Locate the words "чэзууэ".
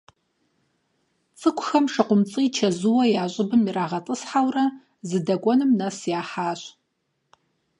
2.55-3.03